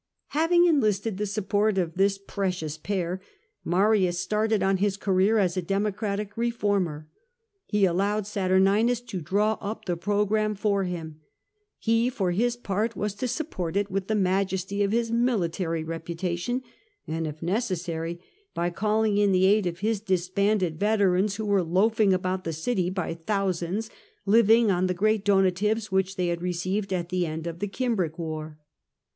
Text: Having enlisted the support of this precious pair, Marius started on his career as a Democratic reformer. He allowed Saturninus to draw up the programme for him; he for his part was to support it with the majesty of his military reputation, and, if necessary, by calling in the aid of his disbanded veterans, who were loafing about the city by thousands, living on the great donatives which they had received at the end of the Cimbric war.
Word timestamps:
Having 0.29 0.65
enlisted 0.65 1.19
the 1.19 1.27
support 1.27 1.77
of 1.77 1.93
this 1.93 2.17
precious 2.17 2.75
pair, 2.75 3.21
Marius 3.63 4.17
started 4.17 4.63
on 4.63 4.77
his 4.77 4.97
career 4.97 5.37
as 5.37 5.55
a 5.55 5.61
Democratic 5.61 6.35
reformer. 6.35 7.07
He 7.67 7.85
allowed 7.85 8.23
Saturninus 8.25 8.99
to 9.05 9.21
draw 9.21 9.59
up 9.61 9.85
the 9.85 9.95
programme 9.95 10.55
for 10.55 10.85
him; 10.85 11.21
he 11.77 12.09
for 12.09 12.31
his 12.31 12.55
part 12.55 12.95
was 12.95 13.13
to 13.13 13.27
support 13.27 13.77
it 13.77 13.91
with 13.91 14.07
the 14.07 14.15
majesty 14.15 14.81
of 14.81 14.91
his 14.91 15.11
military 15.11 15.83
reputation, 15.83 16.63
and, 17.05 17.27
if 17.27 17.43
necessary, 17.43 18.19
by 18.55 18.71
calling 18.71 19.19
in 19.19 19.31
the 19.31 19.45
aid 19.45 19.67
of 19.67 19.81
his 19.81 19.99
disbanded 20.01 20.79
veterans, 20.79 21.35
who 21.35 21.45
were 21.45 21.61
loafing 21.61 22.11
about 22.11 22.43
the 22.43 22.53
city 22.53 22.89
by 22.89 23.13
thousands, 23.13 23.91
living 24.25 24.71
on 24.71 24.87
the 24.87 24.95
great 24.95 25.23
donatives 25.23 25.91
which 25.91 26.15
they 26.15 26.29
had 26.29 26.41
received 26.41 26.91
at 26.91 27.09
the 27.09 27.27
end 27.27 27.45
of 27.45 27.59
the 27.59 27.67
Cimbric 27.69 28.17
war. 28.17 28.57